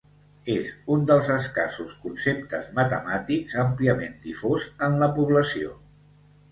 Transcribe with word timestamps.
És 0.53 0.69
un 0.95 1.03
dels 1.11 1.29
escassos 1.33 1.93
conceptes 2.07 2.73
matemàtics 2.81 3.61
àmpliament 3.67 4.21
difós 4.27 4.69
en 4.89 5.01
la 5.05 5.13
població. 5.21 5.81